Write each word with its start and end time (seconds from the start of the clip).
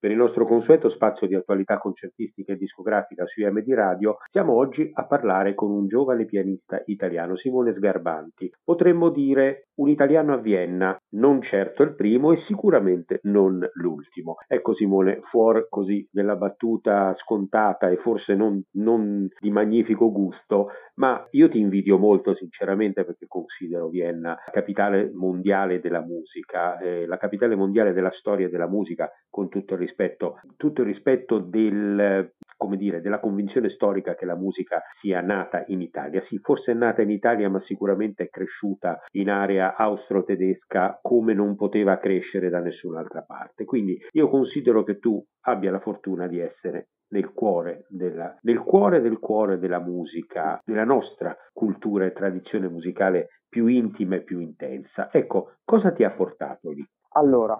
Per 0.00 0.12
il 0.12 0.16
nostro 0.16 0.46
consueto 0.46 0.90
spazio 0.90 1.26
di 1.26 1.34
attualità 1.34 1.76
concertistica 1.78 2.52
e 2.52 2.56
discografica 2.56 3.26
su 3.26 3.40
IMD 3.40 3.68
Radio, 3.72 4.18
siamo 4.30 4.52
oggi 4.52 4.88
a 4.94 5.04
parlare 5.04 5.54
con 5.54 5.72
un 5.72 5.88
giovane 5.88 6.24
pianista 6.24 6.80
italiano, 6.86 7.34
Simone 7.34 7.74
Sgarbanti. 7.74 8.48
Potremmo 8.62 9.10
dire 9.10 9.67
un 9.78 9.88
italiano 9.88 10.32
a 10.32 10.36
Vienna, 10.38 10.96
non 11.10 11.42
certo 11.42 11.82
il 11.82 11.94
primo 11.94 12.32
e 12.32 12.42
sicuramente 12.46 13.20
non 13.24 13.58
l'ultimo. 13.74 14.36
Ecco 14.46 14.74
Simone, 14.74 15.20
fuori 15.30 15.66
così 15.68 16.06
della 16.10 16.36
battuta 16.36 17.14
scontata 17.18 17.88
e 17.88 17.96
forse 17.96 18.34
non, 18.34 18.62
non 18.72 19.28
di 19.40 19.50
magnifico 19.50 20.10
gusto, 20.10 20.68
ma 20.94 21.26
io 21.30 21.48
ti 21.48 21.58
invidio 21.58 21.98
molto 21.98 22.34
sinceramente 22.34 23.04
perché 23.04 23.26
considero 23.26 23.88
Vienna 23.88 24.36
capitale 24.50 25.10
mondiale 25.12 25.80
della 25.80 26.00
musica, 26.00 26.78
eh, 26.78 27.06
la 27.06 27.16
capitale 27.16 27.54
mondiale 27.54 27.92
della 27.92 28.12
storia 28.12 28.48
della 28.48 28.68
musica, 28.68 29.10
con 29.30 29.48
tutto 29.48 29.74
il 29.74 29.80
rispetto, 29.80 30.40
tutto 30.56 30.80
il 30.82 30.88
rispetto 30.88 31.38
del, 31.38 32.32
come 32.58 32.76
dire, 32.76 33.00
della 33.00 33.20
convinzione 33.20 33.70
storica 33.70 34.14
che 34.14 34.26
la 34.26 34.36
musica 34.36 34.82
sia 35.00 35.22
nata 35.22 35.64
in 35.68 35.80
Italia. 35.80 36.22
Sì, 36.26 36.38
forse 36.38 36.72
è 36.72 36.74
nata 36.74 37.00
in 37.00 37.10
Italia, 37.10 37.48
ma 37.48 37.62
sicuramente 37.62 38.24
è 38.24 38.28
cresciuta 38.28 39.00
in 39.12 39.30
area 39.30 39.76
austro-tedesca 39.76 40.98
come 41.00 41.32
non 41.32 41.56
poteva 41.56 41.98
crescere 41.98 42.50
da 42.50 42.58
nessun'altra 42.58 43.22
parte. 43.22 43.64
Quindi 43.64 43.98
io 44.10 44.28
considero 44.28 44.82
che 44.82 44.98
tu 44.98 45.24
abbia 45.42 45.70
la 45.70 45.80
fortuna 45.80 46.26
di 46.26 46.40
essere 46.40 46.88
nel 47.10 47.32
cuore, 47.32 47.86
della, 47.88 48.36
nel 48.42 48.58
cuore 48.58 49.00
del 49.00 49.18
cuore 49.18 49.58
della 49.58 49.80
musica, 49.80 50.60
della 50.64 50.84
nostra 50.84 51.34
cultura 51.52 52.04
e 52.04 52.12
tradizione 52.12 52.68
musicale 52.68 53.28
più 53.48 53.66
intima 53.66 54.16
e 54.16 54.22
più 54.22 54.40
intensa. 54.40 55.10
Ecco, 55.12 55.52
cosa 55.64 55.92
ti 55.92 56.04
ha 56.04 56.10
portato 56.10 56.70
lì? 56.70 56.84
Allora, 57.12 57.58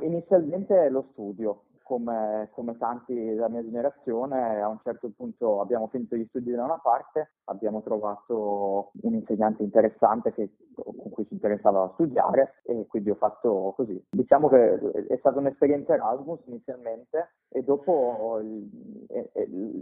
inizialmente 0.00 0.88
lo 0.90 1.08
studio, 1.12 1.62
come, 1.90 2.50
come, 2.52 2.78
tanti 2.78 3.12
della 3.12 3.48
mia 3.48 3.64
generazione, 3.64 4.60
a 4.60 4.68
un 4.68 4.78
certo 4.84 5.10
punto 5.16 5.60
abbiamo 5.60 5.88
finito 5.88 6.14
gli 6.14 6.24
studi 6.28 6.52
da 6.52 6.62
una 6.62 6.78
parte, 6.78 7.32
abbiamo 7.46 7.82
trovato 7.82 8.92
un 9.02 9.14
insegnante 9.14 9.64
interessante 9.64 10.32
che, 10.32 10.50
con 10.76 11.10
cui 11.10 11.26
ci 11.26 11.34
interessava 11.34 11.90
studiare 11.94 12.60
e 12.62 12.86
quindi 12.86 13.10
ho 13.10 13.16
fatto 13.16 13.72
così. 13.74 14.00
Diciamo 14.08 14.46
che 14.46 14.78
è 15.08 15.16
stata 15.16 15.40
un'esperienza 15.40 15.94
Erasmus 15.94 16.38
inizialmente 16.46 17.30
e 17.48 17.64
dopo 17.64 18.38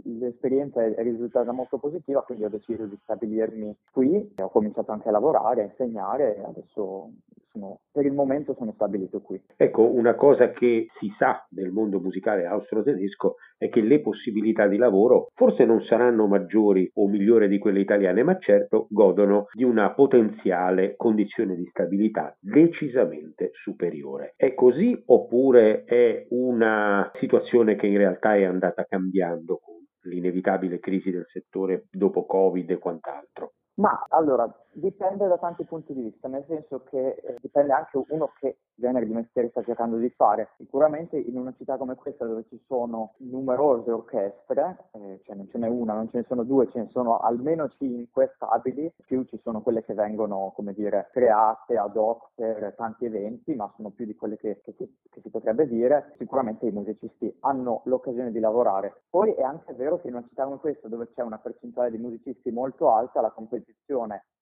l'esperienza 0.03 0.83
è 0.83 1.03
risultata 1.03 1.51
molto 1.51 1.77
positiva, 1.77 2.23
quindi 2.23 2.45
ho 2.45 2.49
deciso 2.49 2.85
di 2.85 2.97
stabilirmi 3.03 3.77
qui, 3.91 4.33
ho 4.35 4.49
cominciato 4.49 4.91
anche 4.91 5.09
a 5.09 5.11
lavorare, 5.11 5.61
a 5.61 5.65
insegnare 5.65 6.37
e 6.37 6.43
adesso 6.43 7.11
sono, 7.51 7.81
per 7.91 8.05
il 8.05 8.13
momento 8.13 8.53
sono 8.57 8.71
stabilito 8.73 9.21
qui. 9.21 9.41
Ecco, 9.55 9.91
una 9.91 10.15
cosa 10.15 10.51
che 10.51 10.87
si 10.99 11.13
sa 11.17 11.45
del 11.49 11.71
mondo 11.71 11.99
musicale 11.99 12.45
austro-tedesco 12.45 13.35
è 13.57 13.69
che 13.69 13.81
le 13.81 14.01
possibilità 14.01 14.67
di 14.67 14.77
lavoro 14.77 15.27
forse 15.33 15.65
non 15.65 15.81
saranno 15.83 16.27
maggiori 16.27 16.89
o 16.95 17.07
migliori 17.07 17.47
di 17.47 17.57
quelle 17.57 17.79
italiane, 17.79 18.23
ma 18.23 18.37
certo 18.37 18.87
godono 18.89 19.47
di 19.53 19.63
una 19.63 19.93
potenziale 19.93 20.95
condizione 20.95 21.55
di 21.55 21.65
stabilità 21.65 22.35
decisamente 22.39 23.51
superiore. 23.53 24.33
È 24.35 24.53
così 24.53 25.01
oppure 25.07 25.83
è 25.83 26.25
una 26.29 27.11
situazione 27.19 27.75
che 27.75 27.87
in 27.87 27.97
realtà 27.97 28.35
è 28.35 28.43
andata 28.43 28.83
cambiando 28.83 29.59
con 29.61 29.75
l'inevitabile 30.03 30.79
crisi 30.79 31.11
del 31.11 31.25
settore 31.27 31.85
dopo 31.91 32.25
Covid 32.25 32.69
e 32.69 32.77
quant'altro? 32.77 33.53
Ma 33.79 34.05
allora, 34.09 34.45
dipende 34.73 35.25
da 35.27 35.37
tanti 35.37 35.63
punti 35.63 35.93
di 35.93 36.01
vista, 36.01 36.27
nel 36.27 36.43
senso 36.49 36.83
che 36.83 37.15
eh, 37.15 37.35
dipende 37.39 37.71
anche 37.71 38.03
uno 38.09 38.33
che 38.37 38.57
genere 38.75 39.05
di 39.05 39.13
mestiere 39.13 39.49
sta 39.49 39.63
cercando 39.63 39.95
di 39.95 40.09
fare. 40.09 40.49
Sicuramente 40.57 41.17
in 41.17 41.37
una 41.37 41.53
città 41.57 41.77
come 41.77 41.95
questa 41.95 42.25
dove 42.25 42.43
ci 42.49 42.61
sono 42.67 43.13
numerose 43.19 43.89
orchestre, 43.89 44.89
eh, 44.91 45.21
cioè 45.23 45.35
non 45.35 45.47
ce 45.49 45.57
n'è 45.59 45.67
una, 45.69 45.93
non 45.93 46.09
ce 46.09 46.17
ne 46.17 46.25
sono 46.27 46.43
due, 46.43 46.69
ce 46.71 46.79
ne 46.79 46.89
sono 46.91 47.19
almeno 47.19 47.69
cinque 47.69 48.33
stabili, 48.35 48.91
più 49.05 49.23
ci 49.23 49.39
sono 49.43 49.61
quelle 49.61 49.85
che 49.85 49.93
vengono, 49.93 50.51
come 50.55 50.73
dire, 50.73 51.07
create 51.11 51.77
ad 51.77 51.95
hoc 51.95 52.31
per 52.35 52.73
tanti 52.75 53.05
eventi, 53.05 53.55
ma 53.55 53.71
sono 53.77 53.91
più 53.91 54.05
di 54.05 54.15
quelle 54.15 54.37
che, 54.37 54.59
che, 54.61 54.73
si, 54.77 54.93
che 55.09 55.21
si 55.21 55.29
potrebbe 55.29 55.67
dire. 55.67 56.15
Sicuramente 56.17 56.65
i 56.65 56.71
musicisti 56.71 57.33
hanno 57.41 57.81
l'occasione 57.85 58.31
di 58.31 58.39
lavorare. 58.39 59.03
Poi 59.09 59.31
è 59.31 59.41
anche 59.41 59.73
vero 59.73 60.01
che 60.01 60.09
in 60.09 60.15
una 60.15 60.25
città 60.27 60.43
come 60.43 60.57
questa 60.57 60.89
dove 60.89 61.07
c'è 61.13 61.21
una 61.21 61.37
percentuale 61.37 61.91
di 61.91 61.97
musicisti 61.97 62.51
molto 62.51 62.91
alta, 62.91 63.21
la 63.21 63.31
competizione 63.31 63.67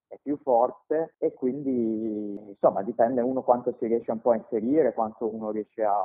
è 0.07 0.17
più 0.21 0.38
forte 0.41 1.15
e 1.17 1.33
quindi 1.33 2.39
insomma 2.47 2.81
dipende 2.81 3.21
uno 3.21 3.43
quanto 3.43 3.75
si 3.77 3.88
riesce 3.88 4.11
un 4.11 4.21
po' 4.21 4.31
a 4.31 4.35
inserire, 4.35 4.93
quanto 4.93 5.33
uno 5.33 5.51
riesce 5.51 5.83
a, 5.83 5.95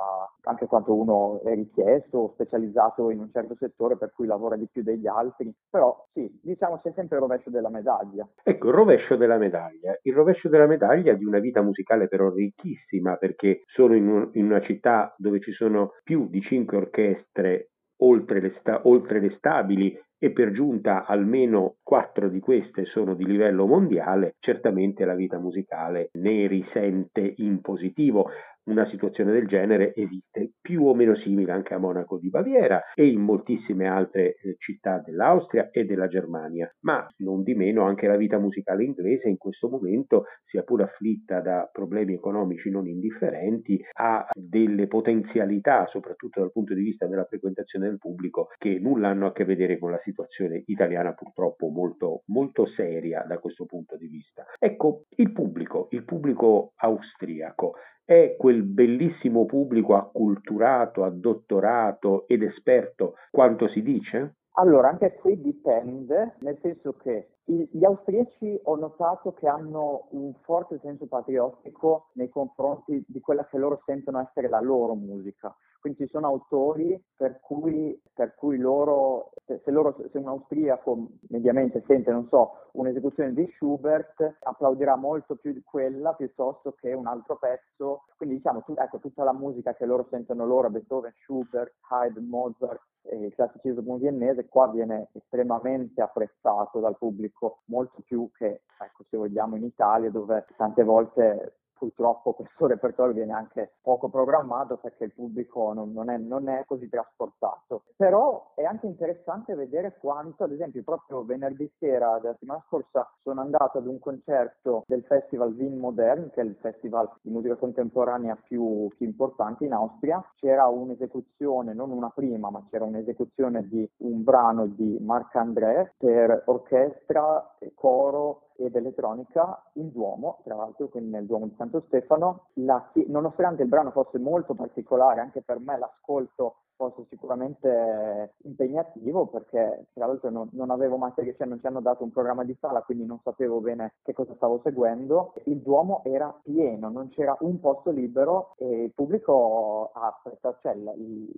anche 0.41 0.65
quanto 0.65 0.93
uno 0.93 1.41
è 1.43 1.53
richiesto 1.55 2.17
o 2.17 2.31
specializzato 2.33 3.09
in 3.09 3.19
un 3.19 3.29
certo 3.31 3.55
settore 3.57 3.97
per 3.97 4.11
cui 4.13 4.27
lavora 4.27 4.55
di 4.55 4.67
più 4.71 4.83
degli 4.83 5.07
altri, 5.07 5.53
però 5.69 6.05
sì, 6.11 6.29
diciamo 6.41 6.79
c'è 6.81 6.91
sempre 6.93 7.15
il 7.15 7.21
rovescio 7.21 7.49
della 7.49 7.69
medaglia. 7.69 8.27
Ecco, 8.43 8.67
il 8.67 8.73
rovescio 8.73 9.15
della 9.15 9.37
medaglia, 9.37 9.97
il 10.01 10.13
rovescio 10.13 10.49
della 10.49 10.67
medaglia 10.67 11.13
di 11.13 11.25
una 11.25 11.39
vita 11.39 11.61
musicale 11.61 12.07
però 12.07 12.29
ricchissima 12.29 13.15
perché 13.15 13.63
sono 13.67 13.95
in, 13.95 14.07
un, 14.07 14.29
in 14.33 14.45
una 14.45 14.61
città 14.61 15.15
dove 15.17 15.39
ci 15.39 15.53
sono 15.53 15.93
più 16.03 16.27
di 16.27 16.41
cinque 16.41 16.77
orchestre 16.77 17.69
oltre 17.97 18.41
le, 18.41 18.55
sta- 18.59 18.81
oltre 18.83 19.19
le 19.19 19.35
stabili 19.37 19.97
e 20.23 20.31
per 20.31 20.53
giunta 20.53 21.05
almeno 21.05 21.75
quattro 21.83 22.29
di 22.29 22.39
queste 22.39 22.85
sono 22.85 23.13
di 23.13 23.25
livello 23.25 23.67
mondiale, 23.67 24.35
certamente 24.39 25.03
la 25.03 25.15
vita 25.15 25.37
musicale 25.37 26.11
ne 26.13 26.47
risente 26.47 27.33
in 27.39 27.59
positivo. 27.59 28.29
Una 28.65 28.87
situazione 28.87 29.33
del 29.33 29.45
genere 29.45 29.93
esiste 29.93 30.53
più 30.61 30.85
o 30.85 30.95
meno 30.95 31.15
simile 31.17 31.51
anche 31.51 31.73
a 31.73 31.77
Monaco 31.77 32.17
di 32.17 32.29
Baviera 32.29 32.93
e 32.93 33.07
in 33.07 33.19
moltissime 33.19 33.87
altre 33.87 34.35
eh, 34.35 34.55
città 34.57 35.01
dell'Austria 35.05 35.69
e 35.69 35.83
della 35.83 36.07
Germania, 36.07 36.73
ma 36.83 37.05
non 37.17 37.43
di 37.43 37.55
meno 37.55 37.83
anche 37.83 38.07
la 38.07 38.15
vita 38.15 38.37
musicale 38.37 38.85
inglese 38.85 39.27
in 39.27 39.35
questo 39.35 39.67
momento, 39.67 40.27
sia 40.45 40.63
pur 40.63 40.81
afflitta 40.81 41.41
da 41.41 41.69
problemi 41.69 42.13
economici 42.13 42.69
non 42.69 42.87
indifferenti, 42.87 43.83
ha 43.99 44.29
delle 44.33 44.87
potenzialità, 44.87 45.85
soprattutto 45.87 46.39
dal 46.39 46.53
punto 46.53 46.73
di 46.73 46.83
vista 46.83 47.05
della 47.05 47.25
frequentazione 47.25 47.89
del 47.89 47.97
pubblico, 47.97 48.47
che 48.57 48.79
nulla 48.79 49.09
hanno 49.09 49.25
a 49.25 49.33
che 49.33 49.43
vedere 49.43 49.77
con 49.77 49.91
la 49.91 49.99
situazione 50.05 50.63
italiana 50.67 51.11
purtroppo 51.11 51.67
molto, 51.67 52.21
molto 52.27 52.65
seria 52.67 53.25
da 53.27 53.39
questo 53.39 53.65
punto 53.65 53.97
di 53.97 54.07
vista. 54.07 54.45
Ecco, 54.57 55.03
il 55.17 55.33
pubblico, 55.33 55.89
il 55.91 56.05
pubblico 56.05 56.71
austriaco 56.77 57.73
è 58.05 58.35
quel 58.37 58.63
bellissimo 58.63 59.45
pubblico 59.45 59.95
acculturato, 59.95 61.03
addottorato 61.03 62.27
ed 62.27 62.43
esperto 62.43 63.15
quanto 63.31 63.67
si 63.67 63.81
dice? 63.81 64.35
Allora, 64.55 64.89
anche 64.89 65.13
qui 65.15 65.41
dipende, 65.41 66.35
nel 66.39 66.59
senso 66.61 66.93
che 66.97 67.29
gli 67.45 67.83
austriaci 67.83 68.59
ho 68.63 68.75
notato 68.75 69.33
che 69.33 69.47
hanno 69.47 70.07
un 70.11 70.33
forte 70.41 70.79
senso 70.81 71.07
patriottico 71.07 72.09
nei 72.13 72.29
confronti 72.29 73.03
di 73.07 73.19
quella 73.19 73.45
che 73.47 73.57
loro 73.57 73.81
sentono 73.85 74.21
essere 74.21 74.47
la 74.47 74.61
loro 74.61 74.93
musica. 74.93 75.53
Quindi 75.83 76.05
ci 76.05 76.11
sono 76.11 76.27
autori 76.27 76.97
per 77.13 77.41
cui, 77.41 78.01
per 78.13 78.35
cui 78.35 78.57
loro, 78.57 79.31
se, 79.45 79.69
loro, 79.69 79.93
se 80.13 80.17
un 80.17 80.29
austriaco 80.29 81.09
mediamente 81.27 81.83
sente, 81.85 82.09
non 82.09 82.25
so, 82.29 82.69
un'esecuzione 82.71 83.33
di 83.33 83.45
Schubert, 83.53 84.37
applaudirà 84.43 84.95
molto 84.95 85.35
più 85.35 85.51
di 85.51 85.61
quella 85.61 86.13
piuttosto 86.13 86.71
che 86.79 86.93
un 86.93 87.05
altro 87.05 87.35
pezzo. 87.35 88.05
Quindi 88.15 88.35
diciamo, 88.35 88.63
tu, 88.63 88.73
ecco, 88.77 88.99
tutta 88.99 89.25
la 89.25 89.33
musica 89.33 89.73
che 89.73 89.85
loro 89.85 90.07
sentono 90.09 90.45
loro, 90.45 90.69
Beethoven, 90.69 91.11
Schubert, 91.21 91.73
Haydn, 91.89 92.29
Mozart, 92.29 92.81
il 93.11 93.33
classicismo 93.35 93.97
viennese 93.97 94.47
qua 94.47 94.69
viene 94.69 95.09
estremamente 95.11 96.01
apprezzato 96.01 96.79
dal 96.79 96.97
pubblico, 96.97 97.63
molto 97.65 98.01
più 98.05 98.29
che, 98.31 98.61
ecco, 98.79 99.03
se 99.09 99.17
vogliamo, 99.17 99.57
in 99.57 99.65
Italia 99.65 100.09
dove 100.09 100.45
tante 100.55 100.83
volte 100.83 101.57
purtroppo 101.77 102.33
questo 102.33 102.67
repertorio 102.67 103.13
viene 103.13 103.33
anche 103.33 103.73
poco 103.81 104.09
programmato 104.09 104.77
perché 104.77 105.05
il 105.05 105.13
pubblico 105.13 105.73
non, 105.73 105.91
non, 105.93 106.09
è, 106.09 106.17
non, 106.17 106.49
è, 106.49 106.63
così 106.65 106.89
trasportato. 106.89 107.83
Però 107.95 108.53
è 108.55 108.63
anche 108.63 108.87
interessante 108.87 109.55
vedere 109.55 109.97
quanto, 109.99 110.43
ad 110.43 110.51
esempio, 110.51 110.83
proprio 110.83 111.23
venerdì 111.23 111.71
sera 111.77 112.19
della 112.19 112.33
settimana 112.33 112.63
scorsa 112.67 113.09
sono 113.21 113.41
andato 113.41 113.77
ad 113.77 113.87
un 113.87 113.99
concerto 113.99 114.83
del 114.87 115.03
Festival 115.03 115.53
Wien 115.53 115.77
Modern, 115.77 116.29
che 116.31 116.41
è 116.41 116.43
il 116.43 116.57
festival 116.59 117.09
di 117.21 117.31
musica 117.31 117.55
contemporanea 117.55 118.35
più, 118.35 118.87
più 118.95 119.05
importante 119.05 119.65
in 119.65 119.73
Austria. 119.73 120.23
C'era 120.35 120.67
un'esecuzione, 120.67 121.73
non 121.73 121.91
una 121.91 122.09
prima, 122.09 122.49
ma 122.49 122.65
c'era 122.69 122.85
un'esecuzione 122.85 123.67
di 123.67 123.89
un 123.97 124.23
brano 124.23 124.67
di 124.67 124.97
Marc 125.01 125.35
André 125.35 125.93
per 125.97 126.43
orchestra, 126.45 127.55
coro 127.75 128.49
ed 128.57 128.75
elettronica 128.75 129.63
in 129.73 129.91
Duomo, 129.91 130.39
tra 130.43 130.55
l'altro 130.55 130.87
quindi 130.89 131.11
nel 131.11 131.25
Duomo 131.25 131.47
di 131.47 131.55
Santo 131.57 131.83
Stefano. 131.87 132.47
La, 132.53 132.91
nonostante 133.07 133.63
il 133.63 133.69
brano 133.69 133.91
fosse 133.91 134.19
molto 134.19 134.53
particolare, 134.53 135.21
anche 135.21 135.41
per 135.41 135.59
me 135.59 135.77
l'ascolto 135.77 136.55
fosse 136.75 137.05
sicuramente 137.09 138.33
impegnativo 138.43 139.27
perché 139.27 139.87
tra 139.93 140.05
l'altro 140.05 140.29
non, 140.29 140.49
non 140.53 140.69
avevo 140.69 140.97
materia, 140.97 141.33
cioè 141.37 141.47
non 141.47 141.59
ci 141.59 141.67
hanno 141.67 141.81
dato 141.81 142.03
un 142.03 142.11
programma 142.11 142.43
di 142.43 142.55
sala, 142.59 142.81
quindi 142.81 143.05
non 143.05 143.19
sapevo 143.23 143.59
bene 143.59 143.93
che 144.03 144.13
cosa 144.13 144.33
stavo 144.35 144.61
seguendo. 144.63 145.33
Il 145.45 145.61
Duomo 145.61 146.01
era 146.03 146.33
pieno, 146.43 146.89
non 146.89 147.09
c'era 147.09 147.35
un 147.41 147.59
posto 147.59 147.91
libero 147.91 148.55
e 148.57 148.83
il 148.83 148.93
pubblico 148.93 149.91
ha 149.93 150.07
apprezzato, 150.07 150.59
cioè 150.61 150.75
la, 150.75 150.93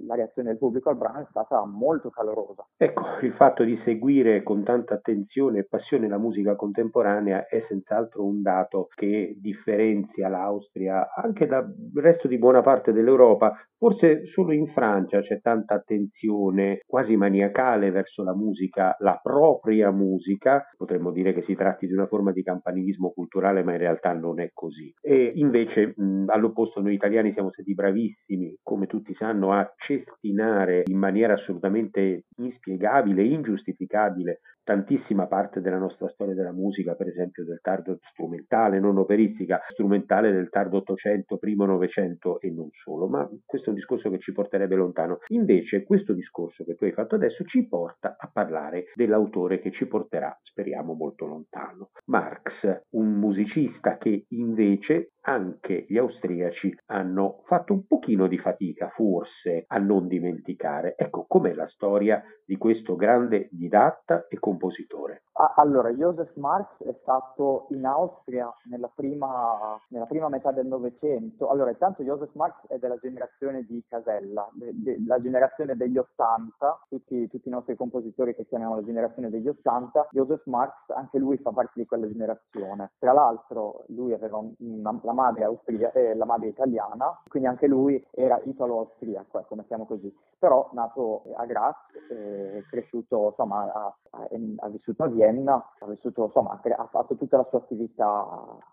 la 0.07 0.15
reazione 0.15 0.49
del 0.49 0.57
pubblico 0.57 0.89
al 0.89 0.97
brano 0.97 1.19
è 1.19 1.27
stata 1.29 1.63
molto 1.65 2.09
calorosa. 2.09 2.65
Ecco, 2.77 3.03
il 3.21 3.33
fatto 3.33 3.63
di 3.63 3.79
seguire 3.83 4.43
con 4.43 4.63
tanta 4.63 4.95
attenzione 4.95 5.59
e 5.59 5.65
passione 5.65 6.07
la 6.07 6.17
musica 6.17 6.55
contemporanea 6.55 7.47
è 7.47 7.63
senz'altro 7.67 8.23
un 8.23 8.41
dato 8.41 8.89
che 8.95 9.35
differenzia 9.39 10.27
l'Austria 10.27 11.13
anche 11.13 11.45
dal 11.47 11.73
resto 11.95 12.27
di 12.27 12.37
buona 12.37 12.61
parte 12.61 12.91
dell'Europa. 12.91 13.53
Forse 13.77 14.25
solo 14.27 14.53
in 14.53 14.67
Francia 14.67 15.21
c'è 15.21 15.34
tanta 15.41 15.75
attenzione 15.75 16.81
quasi 16.85 17.15
maniacale 17.15 17.91
verso 17.91 18.23
la 18.23 18.35
musica, 18.35 18.95
la 18.99 19.19
propria 19.21 19.91
musica. 19.91 20.65
Potremmo 20.77 21.11
dire 21.11 21.33
che 21.33 21.43
si 21.43 21.55
tratti 21.55 21.87
di 21.87 21.93
una 21.93 22.07
forma 22.07 22.31
di 22.31 22.43
campanilismo 22.43 23.11
culturale, 23.11 23.63
ma 23.63 23.73
in 23.73 23.79
realtà 23.79 24.13
non 24.13 24.39
è 24.39 24.49
così. 24.53 24.93
E 25.01 25.31
invece, 25.35 25.93
mh, 25.95 26.25
all'opposto, 26.27 26.81
noi 26.81 26.93
italiani 26.93 27.33
siamo 27.33 27.51
stati 27.51 27.73
bravissimi, 27.73 28.57
come 28.61 28.87
tutti 28.87 29.13
sanno, 29.15 29.51
a 29.51 29.71
cestinare 29.77 30.83
in 30.85 30.97
maniera 30.97 31.33
assolutamente 31.33 32.25
inspiegabile, 32.37 33.23
ingiustificabile 33.23 34.39
tantissima 34.65 35.27
parte 35.27 35.61
della 35.61 35.77
nostra 35.77 36.09
storia 36.09 36.33
della 36.33 36.51
musica, 36.51 36.95
per 36.95 37.07
esempio 37.07 37.45
del 37.45 37.59
tardo 37.61 37.99
strumentale, 38.11 38.79
non 38.79 38.97
operistica, 38.97 39.61
strumentale 39.69 40.31
del 40.31 40.49
tardo 40.49 40.77
800, 40.77 41.37
primo 41.37 41.65
900 41.65 42.41
e 42.41 42.51
non 42.51 42.69
solo, 42.83 43.07
ma 43.07 43.29
questo 43.45 43.67
è 43.67 43.69
un 43.69 43.75
discorso 43.75 44.09
che 44.09 44.19
ci 44.19 44.33
porterebbe 44.33 44.75
lontano. 44.75 45.19
Invece 45.27 45.83
questo 45.83 46.13
discorso 46.13 46.65
che 46.65 46.75
tu 46.75 46.83
hai 46.83 46.91
fatto 46.91 47.15
adesso 47.15 47.45
ci 47.45 47.67
porta 47.67 48.15
a 48.19 48.29
parlare 48.33 48.85
dell'autore 48.95 49.59
che 49.59 49.71
ci 49.71 49.85
porterà, 49.85 50.35
speriamo, 50.41 50.93
molto 50.93 51.27
lontano. 51.27 51.91
Marx, 52.05 52.81
un 52.91 53.13
musicista 53.19 53.97
che 53.97 54.25
invece 54.29 55.11
anche 55.25 55.85
gli 55.87 55.97
austriaci 55.97 56.77
hanno 56.87 57.41
fatto 57.45 57.73
un 57.73 57.85
pochino 57.85 58.27
di 58.27 58.37
fatica, 58.37 58.89
forse, 58.89 59.65
a 59.67 59.77
non 59.77 60.07
dimenticare. 60.07 60.95
Ecco, 60.97 61.25
com'è 61.27 61.53
la 61.53 61.67
storia 61.67 62.23
di 62.45 62.57
questo 62.57 62.95
grande 62.95 63.49
didatta 63.51 64.27
e 64.27 64.39
compositore? 64.39 65.23
Allora, 65.57 65.89
Joseph 65.91 66.33
Marx 66.35 66.81
è 66.83 66.95
stato 67.01 67.67
in 67.71 67.85
Austria 67.85 68.53
nella 68.69 68.89
prima, 68.93 69.77
nella 69.89 70.05
prima 70.05 70.29
metà 70.29 70.51
del 70.51 70.67
Novecento. 70.67 71.49
Allora, 71.49 71.71
intanto 71.71 72.03
Joseph 72.03 72.33
Marx 72.35 72.67
è 72.67 72.77
della 72.77 72.97
generazione 72.97 73.63
di 73.63 73.83
Casella, 73.85 74.47
de, 74.53 74.71
de, 74.73 75.03
la 75.05 75.19
generazione 75.19 75.75
degli 75.75 75.97
Ottanta, 75.97 76.79
tutti, 76.87 77.27
tutti, 77.27 77.49
i 77.49 77.51
nostri 77.51 77.75
compositori 77.75 78.33
che 78.33 78.45
chiamiamo 78.45 78.75
la 78.75 78.85
generazione 78.85 79.29
degli 79.29 79.49
Ottanta. 79.49 80.07
Joseph 80.11 80.45
Marx, 80.45 80.89
anche 80.95 81.17
lui 81.17 81.37
fa 81.37 81.51
parte 81.51 81.81
di 81.81 81.85
quella 81.85 82.07
generazione. 82.07 82.93
Tra 82.97 83.11
l'altro, 83.11 83.83
lui 83.87 84.13
aveva 84.13 84.37
una, 84.59 84.99
la 85.03 85.13
madre 85.15 85.45
austria, 85.45 85.91
eh, 85.93 86.13
la 86.15 86.25
madre 86.25 86.49
italiana, 86.49 87.19
quindi 87.27 87.49
anche 87.49 87.67
lui 87.67 88.05
era 88.11 88.39
italo-austriaco, 88.43 89.39
ecco, 89.39 89.55
mettiamo 89.55 89.85
così. 89.85 90.15
Però 90.37 90.69
nato 90.73 91.23
a 91.35 91.45
Graz, 91.45 91.75
eh, 92.11 92.63
cresciuto, 92.69 93.29
insomma, 93.29 93.71
ha, 93.73 93.95
ha, 94.11 94.69
vissuto 94.69 95.03
a 95.03 95.07
Vienna 95.07 95.55
ha, 95.79 95.85
vissuto, 95.87 96.25
insomma, 96.25 96.59
ha 96.61 96.87
fatto 96.91 97.15
tutta 97.15 97.37
la 97.37 97.47
sua 97.49 97.59
attività 97.59 98.03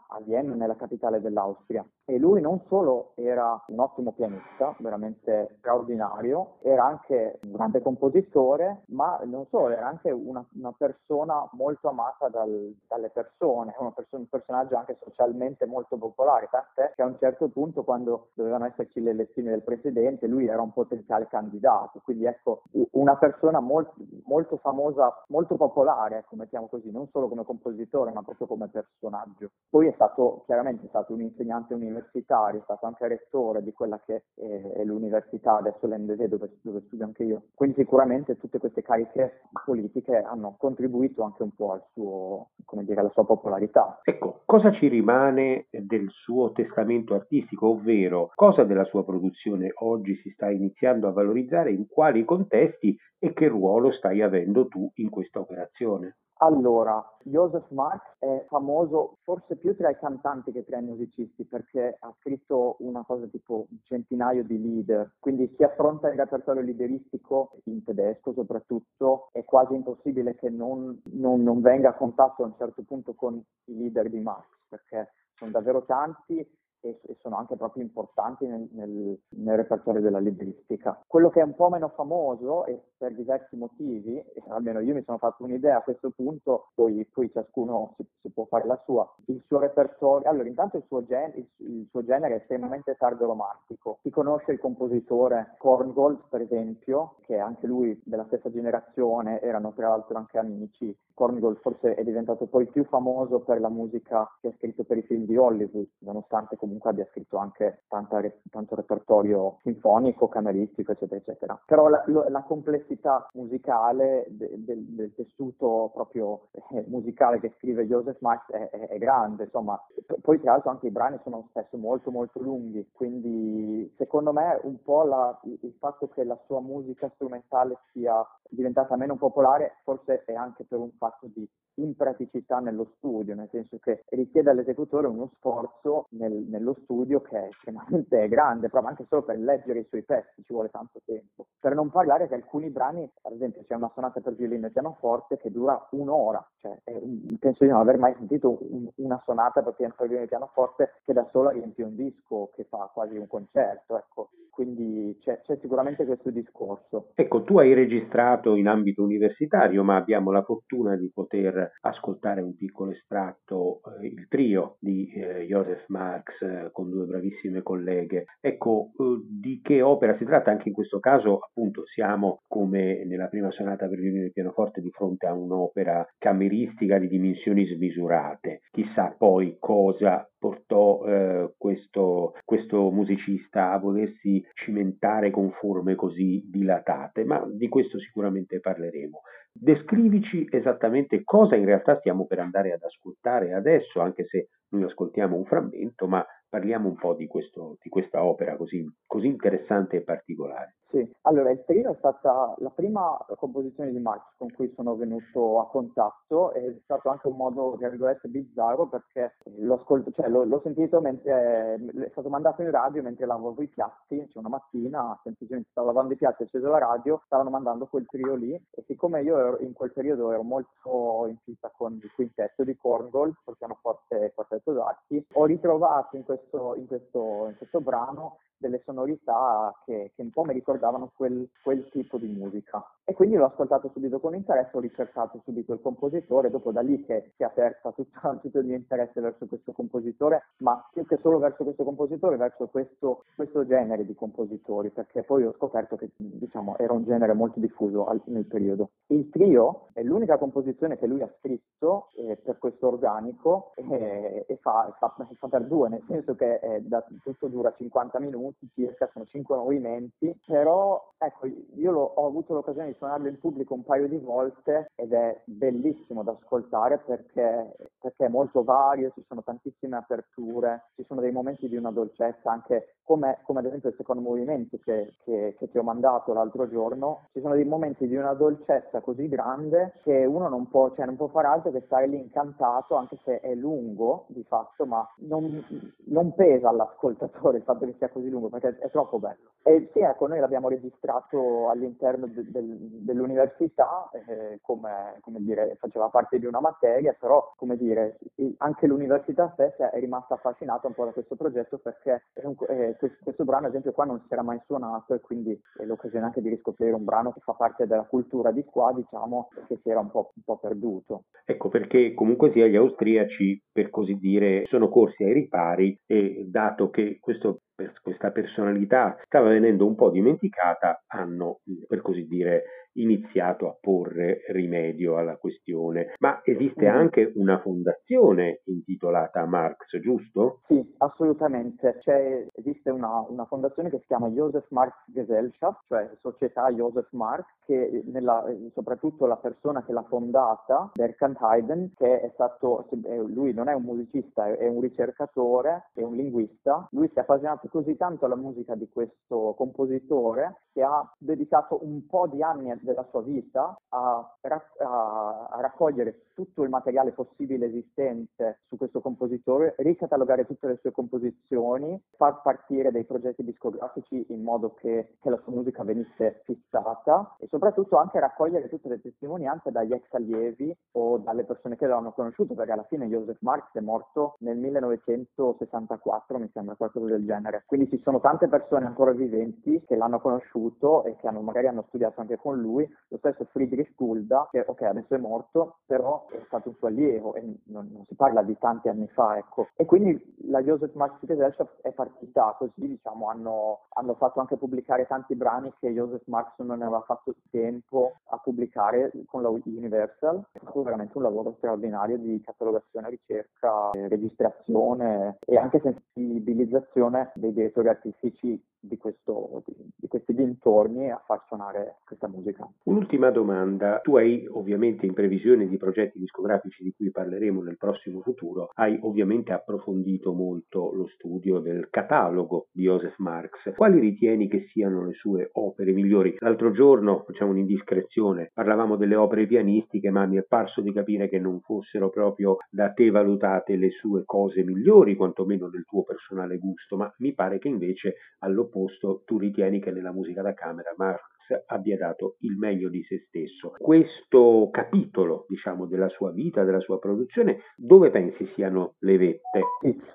a 0.08 0.20
Vienna, 0.24 0.54
nella 0.54 0.76
capitale 0.76 1.20
dell'Austria. 1.20 1.84
E 2.04 2.18
lui 2.18 2.40
non 2.40 2.60
solo 2.68 3.12
era 3.14 3.62
un 3.68 3.78
ottimo 3.78 4.12
pianista, 4.12 4.74
veramente 4.78 5.56
straordinario, 5.58 6.56
era 6.62 6.84
anche 6.84 7.38
un 7.44 7.52
grande 7.52 7.80
compositore, 7.80 8.82
ma 8.88 9.18
non 9.24 9.46
solo, 9.48 9.70
era 9.70 9.86
anche 9.86 10.10
una, 10.10 10.44
una 10.54 10.72
persona 10.76 11.48
molto 11.52 11.88
amata 11.88 12.28
dal, 12.28 12.74
dalle 12.88 13.08
persone, 13.10 13.74
perso- 13.94 14.16
un 14.16 14.28
personaggio 14.28 14.76
anche 14.76 14.98
socialmente 15.02 15.66
molto 15.66 15.96
popolare, 15.96 16.31
tant'è 16.50 16.92
che 16.94 17.02
a 17.02 17.06
un 17.06 17.16
certo 17.18 17.48
punto 17.48 17.84
quando 17.84 18.28
dovevano 18.34 18.66
esserci 18.66 19.00
le 19.00 19.10
elezioni 19.10 19.48
del 19.48 19.62
presidente, 19.62 20.26
lui 20.26 20.46
era 20.46 20.62
un 20.62 20.72
potenziale 20.72 21.26
candidato, 21.28 22.00
quindi 22.02 22.24
ecco, 22.24 22.62
una 22.92 23.16
persona 23.16 23.60
molto, 23.60 23.94
molto 24.24 24.56
famosa, 24.56 25.24
molto 25.28 25.56
popolare, 25.56 26.18
ecco, 26.18 26.36
mettiamo 26.36 26.66
così, 26.68 26.90
non 26.90 27.08
solo 27.08 27.28
come 27.28 27.44
compositore, 27.44 28.12
ma 28.12 28.22
proprio 28.22 28.46
come 28.46 28.68
personaggio. 28.68 29.50
Poi 29.68 29.88
è 29.88 29.92
stato, 29.94 30.42
chiaramente 30.46 30.86
è 30.86 30.88
stato 30.88 31.12
un 31.12 31.20
insegnante 31.20 31.74
universitario, 31.74 32.60
è 32.60 32.64
stato 32.64 32.86
anche 32.86 33.08
rettore 33.08 33.62
di 33.62 33.72
quella 33.72 34.00
che 34.04 34.24
è, 34.34 34.84
l'università, 34.84 35.56
adesso 35.56 35.86
l'NDV 35.86 36.24
dove, 36.24 36.58
dove 36.62 36.82
studio 36.86 37.04
anche 37.04 37.24
io. 37.24 37.42
Quindi 37.54 37.76
sicuramente 37.76 38.36
tutte 38.36 38.58
queste 38.58 38.82
cariche 38.82 39.42
politiche 39.64 40.16
hanno 40.16 40.56
contribuito 40.58 41.22
anche 41.22 41.42
un 41.42 41.54
po' 41.54 41.72
al 41.72 41.84
suo, 41.92 42.50
come 42.64 42.84
dire, 42.84 43.00
alla 43.00 43.10
sua 43.10 43.24
popolarità. 43.24 44.00
Ecco, 44.04 44.42
cosa 44.44 44.72
ci 44.72 44.88
rimane 44.88 45.66
del 45.70 46.10
suo 46.22 46.52
testamento 46.52 47.14
artistico, 47.14 47.70
ovvero 47.70 48.30
cosa 48.34 48.62
della 48.62 48.84
sua 48.84 49.04
produzione 49.04 49.72
oggi 49.80 50.16
si 50.22 50.30
sta 50.30 50.50
iniziando 50.50 51.08
a 51.08 51.12
valorizzare, 51.12 51.72
in 51.72 51.88
quali 51.88 52.24
contesti 52.24 52.96
e 53.18 53.32
che 53.32 53.48
ruolo 53.48 53.90
stai 53.90 54.22
avendo 54.22 54.68
tu 54.68 54.88
in 54.96 55.10
questa 55.10 55.40
operazione? 55.40 56.16
Allora, 56.42 57.00
Joseph 57.22 57.70
Marx 57.70 58.02
è 58.18 58.44
famoso 58.48 59.18
forse 59.22 59.56
più 59.56 59.76
tra 59.76 59.90
i 59.90 59.96
cantanti 59.96 60.50
che 60.50 60.64
tra 60.64 60.78
i 60.78 60.82
musicisti 60.82 61.44
perché 61.44 61.96
ha 62.00 62.12
scritto 62.18 62.76
una 62.80 63.04
cosa 63.04 63.26
tipo 63.26 63.66
un 63.70 63.78
centinaio 63.84 64.42
di 64.42 64.60
leader, 64.60 65.14
quindi 65.20 65.54
chi 65.54 65.62
affronta 65.62 66.08
il 66.08 66.18
repertorio 66.18 66.62
lideristico 66.62 67.52
in 67.64 67.84
tedesco 67.84 68.32
soprattutto 68.32 69.28
è 69.30 69.44
quasi 69.44 69.74
impossibile 69.74 70.34
che 70.34 70.50
non, 70.50 71.00
non, 71.12 71.44
non 71.44 71.60
venga 71.60 71.90
a 71.90 71.94
contatto 71.94 72.42
a 72.42 72.46
un 72.46 72.54
certo 72.58 72.82
punto 72.82 73.14
con 73.14 73.36
i 73.36 73.76
leader 73.76 74.10
di 74.10 74.18
Marx 74.18 74.61
perché 74.72 75.12
sono 75.34 75.50
davvero 75.50 75.84
tanti 75.84 76.46
e, 76.82 77.00
sono 77.20 77.36
anche 77.36 77.56
proprio 77.56 77.82
importanti 77.82 78.46
nel, 78.46 78.68
nel, 78.72 79.18
nel, 79.28 79.56
repertorio 79.56 80.00
della 80.00 80.18
libristica. 80.18 81.00
Quello 81.06 81.30
che 81.30 81.40
è 81.40 81.44
un 81.44 81.54
po' 81.54 81.68
meno 81.68 81.88
famoso, 81.88 82.66
e 82.66 82.80
per 82.96 83.14
diversi 83.14 83.56
motivi, 83.56 84.22
almeno 84.48 84.80
io 84.80 84.94
mi 84.94 85.02
sono 85.04 85.18
fatto 85.18 85.44
un'idea 85.44 85.78
a 85.78 85.82
questo 85.82 86.10
punto, 86.10 86.70
poi, 86.74 87.06
poi 87.12 87.30
ciascuno 87.30 87.94
si, 87.96 88.06
si, 88.20 88.30
può 88.30 88.44
fare 88.46 88.66
la 88.66 88.80
sua, 88.84 89.08
il 89.26 89.42
suo 89.46 89.58
repertorio, 89.58 90.28
allora 90.28 90.48
intanto 90.48 90.76
il 90.76 90.84
suo, 90.86 91.04
gen, 91.04 91.32
il, 91.36 91.48
il 91.58 91.86
suo 91.90 92.04
genere 92.04 92.34
è 92.34 92.38
estremamente 92.38 92.96
tardo 92.98 93.26
romantico. 93.26 93.98
Si 94.02 94.10
conosce 94.10 94.52
il 94.52 94.58
compositore 94.58 95.54
Korngold, 95.58 96.24
per 96.28 96.40
esempio, 96.40 97.16
che 97.22 97.38
anche 97.38 97.66
lui 97.66 98.00
della 98.04 98.24
stessa 98.26 98.50
generazione, 98.50 99.40
erano 99.40 99.72
tra 99.72 99.88
l'altro 99.88 100.16
anche 100.18 100.38
amici. 100.38 100.96
Korngold 101.14 101.58
forse 101.60 101.94
è 101.94 102.02
diventato 102.02 102.46
poi 102.46 102.66
più 102.66 102.84
famoso 102.84 103.40
per 103.40 103.60
la 103.60 103.68
musica 103.68 104.28
che 104.40 104.48
ha 104.48 104.54
scritto 104.56 104.84
per 104.84 104.98
i 104.98 105.02
film 105.02 105.24
di 105.24 105.36
Hollywood, 105.36 105.86
nonostante 105.98 106.56
comunque 106.56 106.71
comunque 106.72 106.90
abbia 106.90 107.06
scritto 107.10 107.36
anche 107.36 107.82
tanta, 107.88 108.20
tanto 108.50 108.74
repertorio 108.74 109.58
sinfonico, 109.62 110.28
cameristico, 110.28 110.92
eccetera, 110.92 111.20
eccetera. 111.20 111.62
Però 111.66 111.88
la, 111.88 112.02
la 112.28 112.42
complessità 112.42 113.28
musicale 113.34 114.24
de, 114.28 114.50
de, 114.54 114.74
del 114.78 115.14
tessuto 115.14 115.90
proprio 115.92 116.48
eh, 116.70 116.84
musicale 116.88 117.40
che 117.40 117.52
scrive 117.58 117.86
Joseph 117.86 118.20
Max 118.20 118.50
è, 118.50 118.70
è, 118.70 118.88
è 118.88 118.98
grande, 118.98 119.44
insomma. 119.44 119.78
P- 120.06 120.20
poi 120.20 120.40
tra 120.40 120.52
l'altro 120.52 120.70
anche 120.70 120.86
i 120.86 120.90
brani 120.90 121.18
sono 121.22 121.46
spesso 121.50 121.76
molto 121.76 122.10
molto 122.10 122.40
lunghi, 122.40 122.88
quindi 122.92 123.92
secondo 123.96 124.32
me 124.32 124.58
un 124.62 124.82
po' 124.82 125.04
la, 125.04 125.38
il 125.44 125.74
fatto 125.78 126.08
che 126.08 126.24
la 126.24 126.38
sua 126.46 126.60
musica 126.60 127.10
strumentale 127.14 127.78
sia 127.92 128.24
diventata 128.48 128.96
meno 128.96 129.16
popolare 129.16 129.78
forse 129.82 130.24
è 130.24 130.34
anche 130.34 130.64
per 130.64 130.78
un 130.78 130.90
fatto 130.98 131.26
di 131.26 131.48
impraticità 131.74 132.58
nello 132.58 132.92
studio, 132.96 133.34
nel 133.34 133.48
senso 133.50 133.78
che 133.78 134.04
richiede 134.10 134.50
all'esecutore 134.50 135.06
uno 135.06 135.30
sforzo 135.36 136.06
nel, 136.10 136.32
nello 136.32 136.76
studio 136.82 137.20
che 137.20 137.36
è 137.36 137.48
estremamente 137.48 138.28
grande, 138.28 138.68
proprio 138.68 138.90
anche 138.90 139.06
solo 139.08 139.22
per 139.22 139.38
leggere 139.38 139.80
i 139.80 139.86
suoi 139.88 140.02
pezzi 140.02 140.42
ci 140.42 140.52
vuole 140.52 140.70
tanto 140.70 141.00
tempo. 141.04 141.46
Per 141.58 141.74
non 141.74 141.90
parlare 141.90 142.28
che 142.28 142.34
alcuni 142.34 142.70
brani, 142.70 143.08
ad 143.22 143.32
esempio 143.32 143.62
c'è 143.62 143.74
una 143.74 143.90
sonata 143.94 144.20
per 144.20 144.34
violino 144.34 144.66
e 144.66 144.70
pianoforte 144.70 145.36
che 145.38 145.50
dura 145.50 145.88
un'ora, 145.92 146.46
cioè 146.56 146.78
un, 146.84 147.36
penso 147.38 147.64
di 147.64 147.70
non 147.70 147.80
aver 147.80 147.98
mai 147.98 148.14
sentito 148.16 148.58
un, 148.60 148.88
una 148.96 149.20
sonata 149.24 149.62
per 149.62 149.74
violino 149.76 150.22
e 150.22 150.26
pianoforte 150.26 151.00
che 151.04 151.12
da 151.12 151.26
sola 151.30 151.50
riempie 151.50 151.84
un 151.84 151.94
disco, 151.94 152.50
che 152.54 152.64
fa 152.64 152.90
quasi 152.92 153.16
un 153.16 153.26
concerto, 153.26 153.96
ecco. 153.96 154.30
Quindi 154.52 155.16
c'è, 155.22 155.40
c'è 155.40 155.56
sicuramente 155.62 156.04
questo 156.04 156.30
discorso. 156.30 157.12
Ecco, 157.14 157.42
tu 157.42 157.58
hai 157.58 157.72
registrato 157.72 158.54
in 158.54 158.68
ambito 158.68 159.02
universitario, 159.02 159.82
ma 159.82 159.96
abbiamo 159.96 160.30
la 160.30 160.42
fortuna 160.42 160.94
di 160.94 161.10
poter 161.10 161.72
ascoltare 161.80 162.42
un 162.42 162.54
piccolo 162.54 162.90
estratto 162.90 163.80
eh, 164.02 164.08
il 164.08 164.26
trio 164.28 164.76
di 164.78 165.10
eh, 165.14 165.46
Joseph 165.46 165.84
Marx 165.88 166.42
eh, 166.42 166.68
con 166.70 166.90
due 166.90 167.06
bravissime 167.06 167.62
colleghe. 167.62 168.26
Ecco, 168.42 168.90
eh, 168.98 169.22
di 169.26 169.60
che 169.62 169.80
opera 169.80 170.18
si 170.18 170.26
tratta? 170.26 170.50
Anche 170.50 170.68
in 170.68 170.74
questo 170.74 171.00
caso, 171.00 171.38
appunto, 171.38 171.86
siamo 171.86 172.42
come 172.46 173.06
nella 173.06 173.28
prima 173.28 173.50
sonata 173.50 173.88
per 173.88 173.98
violino 173.98 174.26
e 174.26 174.32
pianoforte 174.32 174.82
di 174.82 174.90
fronte 174.90 175.26
a 175.26 175.32
un'opera 175.32 176.06
cameristica 176.18 176.98
di 176.98 177.08
dimensioni 177.08 177.64
smisurate. 177.64 178.60
Chissà 178.70 179.14
poi 179.16 179.56
cosa 179.58 180.26
portò 180.42 181.04
eh, 181.06 181.54
questo, 181.56 182.34
questo 182.44 182.90
musicista 182.90 183.70
a 183.70 183.78
volersi 183.78 184.41
cimentare 184.54 185.30
con 185.30 185.50
forme 185.52 185.94
così 185.94 186.42
dilatate, 186.46 187.24
ma 187.24 187.44
di 187.50 187.68
questo 187.68 187.98
sicuramente 187.98 188.60
parleremo. 188.60 189.20
Descrivici 189.52 190.46
esattamente 190.50 191.22
cosa 191.24 191.56
in 191.56 191.66
realtà 191.66 191.98
stiamo 191.98 192.26
per 192.26 192.38
andare 192.38 192.72
ad 192.72 192.82
ascoltare 192.82 193.52
adesso, 193.52 194.00
anche 194.00 194.26
se 194.26 194.48
noi 194.70 194.84
ascoltiamo 194.84 195.36
un 195.36 195.44
frammento, 195.44 196.06
ma 196.06 196.24
parliamo 196.48 196.88
un 196.88 196.96
po' 196.96 197.14
di, 197.14 197.26
questo, 197.26 197.76
di 197.82 197.88
questa 197.88 198.24
opera 198.24 198.56
così, 198.56 198.84
così 199.06 199.26
interessante 199.26 199.96
e 199.96 200.02
particolare. 200.02 200.76
Sì, 200.92 201.10
allora 201.22 201.50
il 201.50 201.64
trio 201.64 201.92
è 201.92 201.96
stata 201.96 202.54
la 202.58 202.68
prima 202.68 203.16
composizione 203.38 203.90
di 203.92 203.98
Max 203.98 204.20
con 204.36 204.52
cui 204.52 204.70
sono 204.76 204.94
venuto 204.94 205.58
a 205.58 205.66
contatto 205.66 206.52
ed 206.52 206.76
è 206.76 206.80
stato 206.84 207.08
anche 207.08 207.28
un 207.28 207.36
modo, 207.36 207.76
tra 207.78 207.88
virgolette, 207.88 208.28
bizzarro 208.28 208.88
perché 208.88 209.36
l'ho, 209.56 209.82
cioè, 210.12 210.28
l'ho, 210.28 210.44
l'ho 210.44 210.60
sentito 210.62 211.00
mentre 211.00 211.76
è 211.76 212.08
stato 212.10 212.28
mandato 212.28 212.60
in 212.60 212.70
radio 212.70 213.00
mentre 213.00 213.24
lavavo 213.24 213.62
i 213.62 213.68
piatti, 213.68 214.18
cioè 214.28 214.40
una 214.40 214.50
mattina 214.50 215.18
semplicemente 215.22 215.70
stavo 215.70 215.86
lavando 215.86 216.12
i 216.12 216.16
piatti, 216.16 216.42
acceso 216.42 216.68
la 216.68 216.76
radio, 216.76 217.22
stavano 217.24 217.48
mandando 217.48 217.86
quel 217.86 218.04
trio 218.04 218.34
lì 218.34 218.52
e 218.52 218.84
siccome 218.86 219.22
io 219.22 219.38
ero, 219.38 219.58
in 219.60 219.72
quel 219.72 219.94
periodo 219.94 220.30
ero 220.30 220.42
molto 220.42 221.26
in 221.26 221.38
fissa 221.42 221.72
con 221.74 221.98
il 222.02 222.12
quintetto 222.14 222.64
di 222.64 222.76
Corngold, 222.76 223.36
col 223.44 223.56
pianoforte 223.56 224.26
e 224.26 224.34
quartetto 224.34 224.74
d'archi, 224.74 225.26
ho 225.32 225.46
ritrovato 225.46 226.16
in 226.16 226.24
questo, 226.24 226.74
in 226.74 226.86
questo, 226.86 227.46
in 227.48 227.56
questo 227.56 227.80
brano 227.80 228.36
delle 228.62 228.80
sonorità 228.84 229.74
che, 229.84 230.12
che, 230.14 230.22
un 230.22 230.30
po' 230.30 230.44
mi 230.44 230.54
ricordavano 230.54 231.10
quel, 231.16 231.50
quel, 231.62 231.88
tipo 231.90 232.16
di 232.16 232.28
musica. 232.28 232.82
E 233.04 233.12
quindi 233.12 233.34
l'ho 233.34 233.46
ascoltato 233.46 233.90
subito 233.92 234.20
con 234.20 234.34
interesse, 234.34 234.76
ho 234.76 234.80
ricercato 234.80 235.40
subito 235.44 235.72
il 235.72 235.80
compositore, 235.82 236.50
dopo 236.50 236.70
da 236.70 236.80
lì 236.80 237.04
che 237.04 237.32
si 237.34 237.42
è 237.42 237.46
aperta 237.46 237.90
tutta, 237.90 238.38
tutto 238.40 238.58
il 238.60 238.66
mio 238.66 238.76
interesse 238.76 239.20
verso 239.20 239.46
questo 239.46 239.72
compositore, 239.72 240.44
ma 240.58 240.88
più 240.92 241.04
che 241.04 241.18
solo 241.20 241.38
verso 241.38 241.64
questo 241.64 241.82
compositore, 241.82 242.36
verso 242.36 242.68
questo, 242.68 243.24
questo 243.34 243.66
genere 243.66 244.06
di 244.06 244.14
compositori, 244.14 244.90
perché 244.90 245.24
poi 245.24 245.44
ho 245.44 245.52
scoperto 245.54 245.96
che 245.96 246.10
diciamo, 246.16 246.78
era 246.78 246.92
un 246.92 247.04
genere 247.04 247.34
molto 247.34 247.58
diffuso 247.58 248.06
al, 248.06 248.22
nel 248.26 248.46
periodo. 248.46 248.90
Il 249.08 249.28
trio 249.30 249.88
è 249.92 250.02
l'unica 250.02 250.38
composizione 250.38 250.96
che 250.96 251.06
lui 251.06 251.22
ha 251.22 251.34
scritto 251.38 252.08
eh, 252.14 252.36
per 252.36 252.58
questo 252.58 252.86
organico 252.86 253.72
eh, 253.74 254.44
e 254.46 254.56
fa, 254.60 254.94
fa, 254.98 255.14
fa, 255.16 255.48
per 255.48 255.64
due, 255.64 255.88
nel 255.88 256.04
senso 256.06 256.34
che 256.36 256.60
eh, 256.62 256.82
da, 256.82 257.04
tutto 257.22 257.48
dura 257.48 257.72
50 257.76 258.18
minuti 258.20 258.51
minuti 258.52 258.70
circa, 258.74 259.08
sono 259.12 259.24
cinque 259.26 259.56
movimenti, 259.56 260.34
però 260.46 261.12
ecco, 261.18 261.46
io 261.46 261.92
ho 261.92 262.26
avuto 262.26 262.54
l'occasione 262.54 262.88
di 262.88 262.94
suonarlo 262.96 263.28
in 263.28 263.38
pubblico 263.38 263.74
un 263.74 263.84
paio 263.84 264.08
di 264.08 264.18
volte 264.18 264.90
ed 264.94 265.12
è 265.12 265.40
bellissimo 265.44 266.22
da 266.22 266.32
ascoltare 266.32 266.98
perché, 266.98 267.76
perché 268.00 268.26
è 268.26 268.28
molto 268.28 268.62
vario, 268.62 269.12
ci 269.14 269.24
sono 269.26 269.42
tantissime 269.42 269.96
aperture, 269.96 270.88
ci 270.94 271.04
sono 271.06 271.20
dei 271.20 271.32
momenti 271.32 271.68
di 271.68 271.76
una 271.76 271.90
dolcezza, 271.90 272.50
anche 272.50 272.96
come, 273.02 273.38
come 273.44 273.60
ad 273.60 273.66
esempio 273.66 273.90
il 273.90 273.96
secondo 273.96 274.22
movimento 274.22 274.78
che, 274.84 275.14
che, 275.24 275.54
che 275.58 275.70
ti 275.70 275.78
ho 275.78 275.82
mandato 275.82 276.32
l'altro 276.32 276.68
giorno, 276.68 277.28
ci 277.32 277.40
sono 277.40 277.54
dei 277.54 277.64
momenti 277.64 278.06
di 278.06 278.16
una 278.16 278.34
dolcezza 278.34 279.00
così 279.00 279.28
grande 279.28 279.94
che 280.02 280.24
uno 280.24 280.48
non 280.48 280.68
può, 280.68 280.92
cioè 280.94 281.06
non 281.06 281.16
può 281.16 281.28
fare 281.28 281.48
altro 281.48 281.70
che 281.70 281.82
stare 281.86 282.06
lì 282.06 282.18
incantato, 282.18 282.94
anche 282.94 283.18
se 283.24 283.40
è 283.40 283.54
lungo 283.54 284.24
di 284.28 284.44
fatto, 284.44 284.86
ma 284.86 285.06
non, 285.18 285.64
non 286.06 286.34
pesa 286.34 286.68
all'ascoltatore 286.68 287.58
il 287.58 287.64
fatto 287.64 287.86
che 287.86 287.94
sia 287.98 288.08
così 288.08 288.28
lungo 288.28 288.41
lungo 288.42 288.48
perché 288.48 288.78
è 288.78 288.90
troppo 288.90 289.18
bello. 289.18 289.50
E 289.62 289.90
sì, 289.92 290.00
ecco, 290.00 290.26
noi 290.26 290.40
l'abbiamo 290.40 290.68
registrato 290.68 291.68
all'interno 291.68 292.26
de- 292.26 292.50
del, 292.50 292.76
dell'università, 293.04 294.10
eh, 294.12 294.58
come, 294.60 295.18
come, 295.20 295.40
dire, 295.40 295.76
faceva 295.78 296.08
parte 296.08 296.38
di 296.38 296.46
una 296.46 296.60
materia, 296.60 297.14
però, 297.18 297.52
come 297.56 297.76
dire, 297.76 298.18
anche 298.58 298.86
l'università 298.86 299.50
stessa 299.54 299.90
è 299.90 300.00
rimasta 300.00 300.34
affascinata 300.34 300.88
un 300.88 300.94
po' 300.94 301.04
da 301.04 301.12
questo 301.12 301.36
progetto 301.36 301.78
perché 301.78 302.24
eh, 302.34 302.96
questo, 302.98 303.18
questo, 303.22 303.44
brano, 303.44 303.66
ad 303.66 303.70
esempio, 303.70 303.92
qua 303.92 304.04
non 304.04 304.20
si 304.26 304.32
era 304.32 304.42
mai 304.42 304.60
suonato 304.66 305.14
e 305.14 305.20
quindi 305.20 305.58
è 305.78 305.84
l'occasione 305.84 306.24
anche 306.24 306.42
di 306.42 306.48
riscoprire 306.48 306.92
un 306.92 307.04
brano 307.04 307.32
che 307.32 307.40
fa 307.40 307.52
parte 307.52 307.86
della 307.86 308.02
cultura 308.04 308.50
di 308.50 308.64
qua, 308.64 308.92
diciamo, 308.92 309.48
che 309.68 309.78
si 309.80 309.90
era 309.90 310.00
un 310.00 310.10
po', 310.10 310.32
un 310.34 310.42
po 310.44 310.58
perduto. 310.58 311.24
Ecco, 311.44 311.68
perché 311.68 312.14
comunque 312.14 312.50
sia 312.50 312.66
gli 312.66 312.76
austriaci, 312.76 313.62
per 313.70 313.90
così 313.90 314.16
dire, 314.16 314.64
sono 314.66 314.88
corsi 314.88 315.22
ai 315.22 315.32
ripari 315.32 315.96
e 316.04 316.46
dato 316.48 316.90
che 316.90 317.18
questo 317.20 317.60
questa 318.02 318.30
personalità 318.30 319.16
stava 319.24 319.48
venendo 319.48 319.86
un 319.86 319.94
po' 319.94 320.10
dimenticata, 320.10 321.02
hanno, 321.08 321.60
per 321.88 322.02
così 322.02 322.26
dire, 322.26 322.81
iniziato 322.94 323.68
a 323.68 323.76
porre 323.80 324.42
rimedio 324.48 325.16
alla 325.16 325.36
questione. 325.36 326.14
Ma 326.18 326.40
esiste 326.44 326.90
mm. 326.90 326.94
anche 326.94 327.32
una 327.36 327.60
fondazione 327.60 328.62
intitolata 328.64 329.44
Marx, 329.46 329.98
giusto? 330.00 330.60
Sì, 330.66 330.94
assolutamente. 330.98 331.98
C'è, 332.00 332.46
esiste 332.52 332.90
una, 332.90 333.24
una, 333.28 333.44
fondazione 333.46 333.90
che 333.90 333.98
si 333.98 334.06
chiama 334.06 334.28
Joseph 334.28 334.66
Marx 334.70 334.94
Gesellschaft, 335.06 335.84
cioè 335.86 336.10
Società 336.20 336.70
Joseph 336.70 337.10
Marx, 337.12 337.44
che 337.64 338.02
nella, 338.06 338.44
soprattutto 338.72 339.26
la 339.26 339.36
persona 339.36 339.84
che 339.84 339.92
l'ha 339.92 340.04
fondata, 340.08 340.90
Berkant 340.94 341.38
Hayden, 341.40 341.92
che 341.96 342.20
è 342.20 342.30
stato, 342.34 342.88
lui 343.26 343.52
non 343.52 343.68
è 343.68 343.74
un 343.74 343.82
musicista, 343.82 344.46
è 344.46 344.66
un 344.68 344.80
ricercatore, 344.80 345.90
è 345.94 346.02
un 346.02 346.14
linguista, 346.14 346.86
lui 346.90 347.08
si 347.08 347.18
è 347.18 347.20
appassionato 347.20 347.68
così 347.68 347.96
tanto 347.96 348.24
alla 348.24 348.36
musica 348.36 348.74
di 348.74 348.88
questo 348.90 349.54
compositore 349.56 350.62
che 350.72 350.82
ha 350.82 351.10
dedicato 351.18 351.78
un 351.82 352.06
po' 352.06 352.26
di 352.26 352.42
anni 352.42 352.70
della 352.82 353.06
sua 353.10 353.22
vita 353.22 353.78
a, 353.88 354.36
a, 354.40 355.48
a, 355.50 355.60
raccogliere 355.60 356.26
tutto 356.34 356.62
il 356.62 356.68
materiale 356.68 357.12
possibile 357.12 357.66
esistente 357.66 358.60
su 358.68 358.76
questo 358.76 359.00
compositore, 359.00 359.74
ricatalogare 359.78 360.46
tutte 360.46 360.66
le 360.66 360.78
sue 360.80 360.90
composizioni, 360.90 362.00
far 362.16 362.42
partire 362.42 362.90
dei 362.90 363.04
progetti 363.04 363.44
discografici 363.44 364.26
in 364.28 364.42
modo 364.42 364.74
che, 364.74 365.16
che 365.20 365.30
la 365.30 365.40
sua 365.42 365.52
musica 365.52 365.84
venisse 365.84 366.42
fissata 366.44 367.36
e 367.38 367.46
soprattutto 367.48 367.96
anche 367.96 368.18
raccogliere 368.18 368.68
tutte 368.68 368.88
le 368.88 369.00
testimonianze 369.00 369.70
dagli 369.70 369.92
ex 369.92 370.12
allievi 370.12 370.76
o 370.92 371.18
dalle 371.18 371.44
persone 371.44 371.76
che 371.76 371.86
l'hanno 371.86 372.12
conosciuto, 372.12 372.54
perché 372.54 372.72
alla 372.72 372.86
fine 372.88 373.06
Joseph 373.06 373.40
Marx 373.40 373.72
è 373.72 373.80
morto 373.80 374.36
nel 374.40 374.58
1964, 374.58 376.38
mi 376.38 376.50
sembra 376.52 376.74
qualcosa 376.74 377.06
del 377.06 377.24
genere. 377.24 377.62
Quindi 377.66 377.88
ci 377.88 378.00
sono 378.02 378.20
tante 378.20 378.48
persone 378.48 378.86
ancora 378.86 379.12
viventi 379.12 379.82
che 379.86 379.96
l'hanno 379.96 380.20
conosciuto 380.20 381.04
e 381.04 381.16
che 381.16 381.28
hanno, 381.28 381.40
magari 381.40 381.68
hanno 381.68 381.84
studiato 381.88 382.20
anche 382.20 382.36
con 382.36 382.58
lui 382.58 382.71
lui, 382.72 382.88
lo 383.08 383.18
stesso 383.18 383.44
Friedrich 383.50 383.94
Gulda, 383.94 384.48
che 384.50 384.64
ok 384.66 384.82
adesso 384.82 385.14
è 385.14 385.18
morto, 385.18 385.78
però 385.86 386.26
è 386.30 386.42
stato 386.46 386.70
un 386.70 386.74
suo 386.76 386.88
allievo 386.88 387.34
e 387.34 387.42
non, 387.64 387.88
non 387.92 388.04
si 388.06 388.14
parla 388.14 388.42
di 388.42 388.56
tanti 388.58 388.88
anni 388.88 389.08
fa, 389.08 389.36
ecco. 389.36 389.68
E 389.76 389.84
quindi 389.84 390.34
la 390.48 390.62
Joseph 390.62 390.94
Max 390.94 391.18
Gesellschaft 391.20 391.80
è 391.82 391.92
partita 391.92 392.54
così, 392.58 392.88
diciamo, 392.88 393.28
hanno, 393.28 393.86
hanno, 393.90 394.14
fatto 394.14 394.40
anche 394.40 394.56
pubblicare 394.56 395.06
tanti 395.06 395.34
brani 395.34 395.72
che 395.78 395.92
Joseph 395.92 396.26
Marx 396.26 396.52
non 396.58 396.82
aveva 396.82 397.00
fatto 397.02 397.34
tempo 397.50 398.20
a 398.28 398.38
pubblicare 398.38 399.12
con 399.26 399.42
la 399.42 399.48
Universal. 399.48 400.46
È 400.52 400.58
stato 400.60 400.82
veramente 400.82 401.16
un 401.16 401.24
lavoro 401.24 401.54
straordinario 401.58 402.18
di 402.18 402.40
catalogazione, 402.40 403.10
ricerca, 403.10 403.90
registrazione 403.92 405.36
e 405.44 405.56
anche 405.56 405.80
sensibilizzazione 405.80 407.32
dei 407.34 407.52
direttori 407.52 407.88
artistici 407.88 408.60
di, 408.78 408.96
questo, 408.96 409.62
di, 409.66 409.74
di 409.96 410.08
questi 410.08 410.34
dintorni 410.34 411.10
a 411.10 411.22
far 411.24 411.42
suonare 411.46 411.98
questa 412.04 412.28
musica. 412.28 412.61
Un'ultima 412.84 413.30
domanda, 413.30 414.00
tu 414.00 414.16
hai 414.16 414.46
ovviamente 414.50 415.06
in 415.06 415.14
previsione 415.14 415.68
di 415.68 415.76
progetti 415.76 416.18
discografici 416.18 416.82
di 416.82 416.92
cui 416.92 417.10
parleremo 417.10 417.62
nel 417.62 417.76
prossimo 417.76 418.20
futuro, 418.20 418.70
hai 418.74 418.98
ovviamente 419.02 419.52
approfondito 419.52 420.32
molto 420.32 420.92
lo 420.92 421.06
studio 421.08 421.60
del 421.60 421.88
catalogo 421.90 422.66
di 422.72 422.84
Joseph 422.84 423.16
Marx. 423.18 423.74
Quali 423.74 424.00
ritieni 424.00 424.48
che 424.48 424.66
siano 424.72 425.06
le 425.06 425.12
sue 425.12 425.48
opere 425.52 425.92
migliori? 425.92 426.34
L'altro 426.38 426.72
giorno, 426.72 427.22
facciamo 427.26 427.52
un'indiscrezione, 427.52 428.50
parlavamo 428.52 428.96
delle 428.96 429.16
opere 429.16 429.46
pianistiche, 429.46 430.10
ma 430.10 430.26
mi 430.26 430.36
è 430.36 430.44
parso 430.44 430.80
di 430.80 430.92
capire 430.92 431.28
che 431.28 431.38
non 431.38 431.60
fossero 431.60 432.10
proprio 432.10 432.56
da 432.70 432.92
te 432.92 433.10
valutate 433.10 433.76
le 433.76 433.90
sue 433.90 434.24
cose 434.24 434.64
migliori, 434.64 435.14
quantomeno 435.14 435.68
del 435.68 435.84
tuo 435.84 436.02
personale 436.02 436.58
gusto, 436.58 436.96
ma 436.96 437.12
mi 437.18 437.32
pare 437.32 437.58
che 437.58 437.68
invece 437.68 438.16
all'opposto 438.40 438.70
opposto 438.82 439.22
tu 439.24 439.38
ritieni 439.38 439.80
che 439.80 439.90
nella 439.90 440.12
musica 440.12 440.42
da 440.42 440.54
camera 440.54 440.92
Marx 440.96 441.31
abbia 441.66 441.96
dato 441.96 442.36
il 442.40 442.56
meglio 442.56 442.88
di 442.88 443.02
se 443.04 443.24
stesso. 443.28 443.74
Questo 443.78 444.68
capitolo, 444.70 445.46
diciamo, 445.48 445.86
della 445.86 446.08
sua 446.08 446.30
vita, 446.30 446.64
della 446.64 446.80
sua 446.80 446.98
produzione, 446.98 447.60
dove 447.76 448.10
pensi 448.10 448.46
siano 448.54 448.94
le 448.98 449.16
vette? 449.16 449.60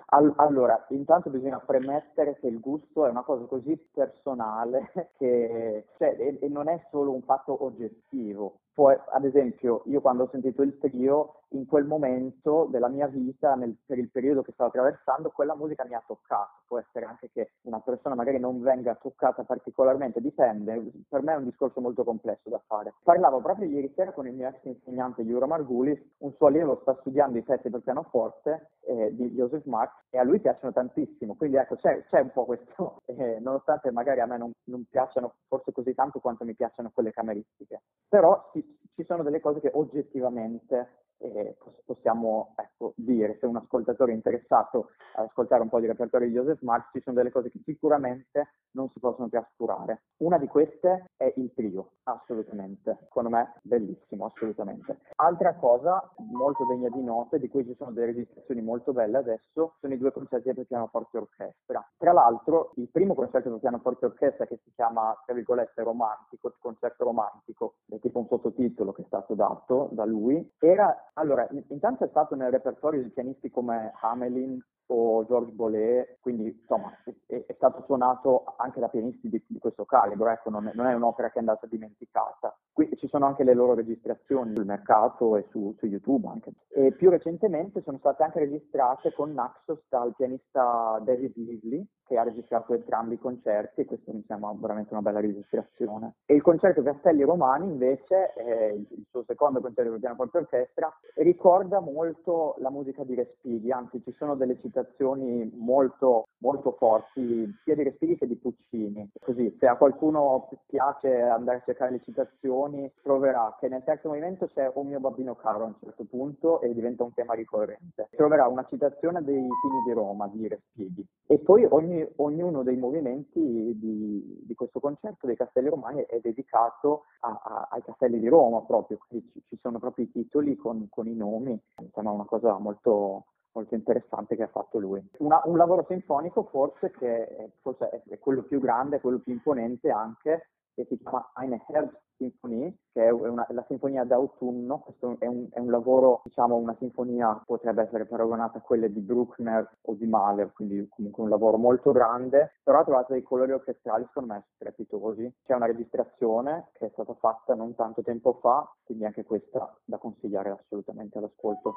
All- 0.08 0.34
allora, 0.38 0.86
intanto 0.90 1.30
bisogna 1.30 1.60
premettere 1.60 2.38
che 2.40 2.48
il 2.48 2.60
gusto 2.60 3.06
è 3.06 3.10
una 3.10 3.24
cosa 3.24 3.46
così 3.46 3.78
personale 3.94 4.92
che 5.18 5.86
cioè, 5.98 6.16
e, 6.18 6.38
e 6.42 6.48
non 6.48 6.70
è 6.70 6.80
solo 6.92 7.14
un 7.14 7.22
fatto 7.22 7.64
oggettivo, 7.64 8.60
Poi, 8.78 8.96
ad 9.10 9.26
esempio, 9.26 9.82
io 9.86 10.02
quando 10.02 10.26
ho 10.26 10.30
sentito 10.30 10.62
il 10.62 10.78
trio, 10.78 11.46
in 11.52 11.66
quel 11.66 11.86
momento 11.86 12.68
della 12.70 12.90
mia 12.90 13.08
vita, 13.08 13.56
nel, 13.56 13.76
per 13.84 13.98
il 13.98 14.12
periodo 14.12 14.44
che 14.44 14.52
stavo 14.52 14.70
attraversando, 14.70 15.32
quella 15.32 15.56
musica 15.56 15.84
mi 15.84 15.96
ha 15.96 16.04
toccato. 16.06 16.62
Può 16.68 16.78
essere 16.78 17.06
anche 17.06 17.32
che 17.32 17.54
una 17.62 17.80
persona 17.80 18.14
magari 18.14 18.38
non 18.38 18.62
venga 18.62 18.94
toccata 18.94 19.44
particolarmente, 19.44 20.22
dipende. 20.22 20.92
Per 21.10 21.24
me 21.24 21.34
è 21.34 21.38
un 21.38 21.46
discorso 21.46 21.82
molto 21.82 22.04
complesso 22.04 22.50
da 22.50 22.62
fare. 22.68 22.94
Parlavo 23.02 23.42
proprio 23.42 23.68
ieri 23.68 23.92
sera 23.96 24.12
con 24.12 24.28
il 24.28 24.36
mio 24.36 24.48
ex 24.48 24.64
insegnante 24.66 25.24
Juro 25.24 25.48
Margulis, 25.48 26.00
un 26.20 26.34
suo 26.34 26.46
allievo 26.46 26.78
sta 26.82 26.96
studiando 27.00 27.40
i 27.40 27.44
pezzi 27.44 27.72
per 27.72 27.82
pianoforte 27.82 28.74
eh, 28.82 29.16
di 29.16 29.32
Joseph 29.32 29.66
Marx 29.66 29.94
e 30.12 30.20
a 30.20 30.24
lui 30.24 30.40
piacciono 30.40 30.72
tantissimo. 30.74 31.36
Quindi 31.36 31.58
ecco, 31.58 31.78
c'è, 31.78 32.04
c'è 32.10 32.20
un 32.20 32.32
po' 32.32 32.46
questo, 32.46 33.02
eh, 33.08 33.40
nonostante 33.40 33.90
magari 33.92 34.20
a 34.20 34.28
me 34.28 34.38
non, 34.38 34.52
non 34.66 34.86
piacciono 34.90 35.34
forse 35.48 35.72
così 35.72 35.96
tanto 35.96 36.20
quanto 36.20 36.44
mi 36.44 36.54
piacciono 36.54 36.92
quelle 36.94 37.12
cameristiche. 37.12 37.82
Però 38.10 38.50
ci, 38.52 38.67
ci 38.96 39.04
sono 39.06 39.24
delle 39.24 39.40
cose 39.40 39.60
che 39.60 39.72
oggettivamente 39.74 41.06
eh, 41.20 41.56
possiamo 41.86 42.54
ecco, 42.56 42.94
dire, 42.96 43.38
se 43.40 43.46
un 43.46 43.56
ascoltatore 43.56 44.12
è 44.12 44.16
interessato 44.16 44.90
ad 45.16 45.26
ascoltare 45.26 45.62
un 45.62 45.70
po' 45.70 45.80
di 45.80 45.88
repertorio 45.88 46.28
di 46.28 46.34
Joseph 46.34 46.62
Marx, 46.62 46.90
ci 46.92 47.02
sono 47.02 47.16
delle 47.16 47.32
cose 47.32 47.52
che 47.52 47.60
sicuramente 47.64 48.54
non 48.72 48.90
si 48.90 49.00
possono 49.00 49.30
trascurare. 49.30 50.04
Una 50.18 50.38
di 50.38 50.48
queste 50.48 51.06
è 51.18 51.32
il 51.38 51.52
trio, 51.54 51.94
assolutamente. 52.04 52.98
Secondo 53.04 53.30
me 53.30 53.56
bellissimo, 53.64 54.26
assolutamente. 54.26 55.00
Altra 55.16 55.56
cosa 55.56 56.12
molto 56.18 56.66
degna 56.66 56.90
di 56.90 57.02
note, 57.02 57.40
di 57.40 57.48
cui 57.48 57.66
ci 57.66 57.76
sono 57.76 57.92
delle 57.92 58.08
registrazioni 58.08 58.62
molto 58.62 58.94
belle 58.94 59.18
adesso, 59.18 59.76
sono 59.80 59.94
i 59.94 59.98
due 59.98 60.12
concerti 60.12 60.54
per 60.54 60.66
pianoforte 60.66 61.18
e 61.18 61.22
orchestra. 61.22 61.90
Tra 61.98 62.12
l'altro, 62.12 62.72
il 62.76 62.90
primo 62.90 63.16
concerto 63.16 63.50
per 63.50 63.60
pianoforte 63.60 64.06
e 64.06 64.10
orchestra 64.10 64.46
che 64.46 64.60
si 64.64 64.72
chiama, 64.76 65.20
tra 65.26 65.34
virgolette, 65.34 65.82
romantico, 65.82 66.54
concerto 66.60 67.04
romantico, 67.04 67.76
è 67.90 68.00
tipo 68.00 68.20
un 68.20 68.28
sottotitolo 68.28 68.92
che 68.94 69.02
è 69.02 69.06
stato 69.28 69.36
dato 69.36 69.90
da 69.92 70.06
lui, 70.06 70.54
era 70.60 71.10
allora, 71.14 71.48
intanto 71.68 72.06
è 72.06 72.08
stato 72.08 72.36
nel 72.36 72.52
repertorio 72.52 73.04
di 73.04 73.10
pianisti 73.10 73.50
come 73.50 73.92
Hamelin 74.00 74.64
o 74.90 75.26
Georges 75.26 75.54
Bollet, 75.54 76.18
quindi 76.22 76.58
insomma 76.62 76.94
è, 77.26 77.44
è, 77.46 77.54
stato 77.56 77.84
suonato 77.86 78.46
anche 78.56 78.80
da 78.80 78.88
pianisti 78.88 79.28
di, 79.28 79.44
di 79.46 79.60
questo 79.60 79.84
calibro, 79.84 80.30
ecco, 80.30 80.50
non 80.50 80.68
è, 80.68 80.72
non 80.74 80.86
è, 80.86 80.94
un'opera 80.94 81.28
che 81.30 81.36
è 81.36 81.40
andata 81.40 81.68
dimenticata. 81.68 82.58
Qui 82.72 82.96
ci 82.96 83.10
sono 83.10 83.26
anche 83.26 83.44
le 83.44 83.54
loro 83.54 83.74
registrazioni 83.74 84.56
sul 84.56 84.66
mercato 84.66 85.36
e 85.36 85.46
su, 85.50 85.76
su, 85.78 85.88
YouTube 85.88 86.28
anche. 86.28 86.54
E 86.70 86.94
più 86.94 87.10
recentemente 87.10 87.82
sono 87.82 87.98
state 87.98 88.24
anche 88.24 88.40
registrate 88.40 89.12
con 89.12 89.34
Naxos 89.34 89.80
dal 89.90 90.16
pianista 90.16 91.02
David 91.04 91.34
Beasley, 91.36 91.86
che 92.08 92.18
ha 92.18 92.24
registrato 92.24 92.74
entrambi 92.74 93.16
i 93.16 93.20
concerti 93.20 93.82
e 93.82 93.86
questo 93.86 94.12
mi 94.12 94.24
sembra 94.28 94.52
veramente 94.56 94.94
una 94.94 95.02
bella 95.02 95.20
registrazione. 95.20 96.16
E 96.26 96.36
il 96.36 96.42
concerto 96.42 96.82
Castelli 96.82 97.24
Romani 97.24 97.66
invece, 97.66 98.34
eh, 98.36 98.86
il 98.90 99.06
suo 99.10 99.24
secondo 99.28 99.60
concerto 99.60 99.92
per 99.92 100.00
pianoforte 100.00 100.38
orchestra, 100.38 100.92
ricorda 101.18 101.80
molto 101.80 102.56
la 102.60 102.70
musica 102.70 103.04
di 103.04 103.16
Respighi, 103.16 103.72
anzi 103.72 104.02
ci 104.04 104.14
sono 104.18 104.36
delle 104.36 104.60
citazioni 104.62 105.50
molto, 105.56 106.28
molto 106.40 106.76
forti 106.78 107.54
sia 107.64 107.76
di 107.76 107.84
Respighi 107.84 108.18
che 108.18 108.28
di 108.28 108.36
Puccini. 108.36 109.10
Così, 109.20 109.56
se 109.60 109.68
a 109.68 109.76
qualcuno 109.76 110.50
piace 110.68 111.22
andare 111.22 111.58
a 111.58 111.64
cercare 111.66 111.92
le 111.92 112.02
citazioni, 112.04 112.92
troverà 113.02 113.56
che 113.60 113.68
nel 113.68 113.84
terzo 113.84 114.10
movimento 114.10 114.48
c'è 114.48 114.72
un 114.76 114.88
mio 114.88 115.00
bambino 115.00 115.36
caro 115.36 115.64
a 115.64 115.68
un 115.68 115.76
certo 115.80 116.06
punto 116.06 116.62
e 116.62 116.74
diventa 116.74 117.04
un 117.04 117.14
tema 117.14 117.34
ricorrente. 117.34 118.10
Troverà 118.12 118.48
una 118.48 118.66
citazione 118.70 119.24
dei 119.24 119.36
Pini 119.36 119.84
di 119.86 119.92
Roma 119.94 120.28
di 120.28 120.48
Respighi. 120.48 121.06
E 121.26 121.40
poi 121.40 121.66
ogni 121.70 122.06
ognuno 122.18 122.64
dei 122.64 122.78
movimenti 122.78 123.40
di, 123.78 124.44
di, 124.46 124.56
questo 124.56 124.80
concerto 124.80 125.28
dei 125.28 125.36
Castelli 125.36 125.70
Romani 125.70 126.06
è 126.08 126.20
dedicato 126.20 127.04
a, 127.20 127.42
a, 127.44 127.68
ai 127.72 127.84
Castelli 127.84 128.20
di 128.20 128.28
Roma 128.28 128.62
proprio, 128.62 128.98
quindi 129.08 129.30
ci, 129.32 129.44
ci 129.48 129.58
sono 129.62 129.80
proprio 129.80 130.06
i 130.06 130.12
titoli 130.12 130.56
con, 130.56 130.88
con 130.90 131.07
i 131.12 131.16
nomi, 131.16 131.60
insomma 131.82 132.12
una 132.12 132.26
cosa 132.26 132.58
molto, 132.58 133.26
molto 133.54 133.76
interessante 133.76 134.36
che 134.36 134.44
ha 134.44 134.48
fatto 134.48 134.80
lui. 134.80 135.04
Una, 135.20 135.42
un 135.46 135.58
lavoro 135.58 135.86
sinfonico 135.88 136.44
forse 136.44 136.92
che 136.92 137.52
forse 137.62 138.04
è, 138.08 138.20
quello 138.20 138.44
più 138.44 138.60
grande, 138.60 139.02
quello 139.02 139.20
più 139.20 139.34
imponente 139.34 139.90
anche, 139.90 140.50
che 140.74 140.86
si 140.86 140.98
chiama 140.98 141.32
Eine 141.36 141.64
Herbst 141.68 142.07
Symphony, 142.18 142.76
che 142.92 143.06
è 143.06 143.10
una, 143.12 143.46
la 143.52 143.64
sinfonia 143.68 144.04
d'autunno, 144.04 144.80
questo 144.80 145.16
è 145.20 145.28
un, 145.28 145.48
è 145.52 145.60
un, 145.60 145.70
lavoro, 145.70 146.22
diciamo 146.26 146.56
una 146.56 146.76
sinfonia 146.80 147.42
potrebbe 147.46 147.84
essere 147.84 148.06
paragonata 148.06 148.58
a 148.58 148.62
quelle 148.62 148.92
di 148.92 149.00
Bruckner 149.00 149.78
o 149.82 149.94
di 149.94 150.06
Mahler, 150.06 150.52
quindi 150.54 150.88
comunque 150.90 151.24
un 151.24 151.30
lavoro 151.30 151.58
molto 151.58 151.92
grande, 151.92 152.56
però 152.64 152.80
ha 152.80 152.84
trovato 152.84 153.14
dei 153.14 153.24
colori 153.24 153.52
orchestrali 153.52 154.06
secondo 154.08 154.34
me 154.34 154.46
strepitosi. 154.56 155.32
C'è 155.46 155.54
una 155.54 155.68
registrazione 155.68 156.70
che 156.74 156.88
è 156.88 156.90
stata 156.92 157.14
fatta 157.14 157.54
non 157.54 157.76
tanto 157.76 158.02
tempo 158.02 158.34
fa, 158.42 158.70
quindi 158.84 159.06
anche 159.06 159.24
questa 159.24 159.78
da 159.86 159.98
consigliare 159.98 160.50
assolutamente 160.50 161.18
all'ascolto. 161.18 161.76